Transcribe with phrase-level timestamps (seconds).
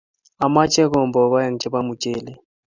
[0.45, 2.37] Amoche kombok aeng' chepo mchelek.